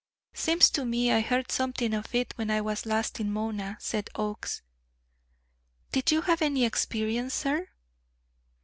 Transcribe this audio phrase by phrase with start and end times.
[0.33, 4.09] "Seems to me I heard something of it when I was last in Mona," said
[4.15, 4.63] Oakes.
[5.91, 7.69] "Did you have any experience, sir?"